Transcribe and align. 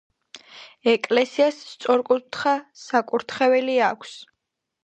ეკლესიას 0.93 1.59
სწორკუთხა 1.73 2.57
საკურთხეველი 2.85 3.81
აქვს. 3.93 4.19